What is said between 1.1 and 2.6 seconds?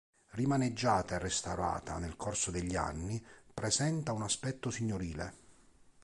e restaurata nel corso